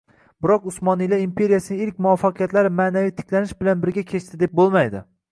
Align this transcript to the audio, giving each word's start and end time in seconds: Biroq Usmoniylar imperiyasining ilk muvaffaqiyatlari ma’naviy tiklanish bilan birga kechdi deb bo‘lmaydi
Biroq 0.43 0.63
Usmoniylar 0.69 1.19
imperiyasining 1.25 1.83
ilk 1.87 1.99
muvaffaqiyatlari 2.05 2.71
ma’naviy 2.79 3.13
tiklanish 3.19 3.53
bilan 3.59 3.83
birga 3.83 4.05
kechdi 4.13 4.41
deb 4.45 4.57
bo‘lmaydi 4.61 5.03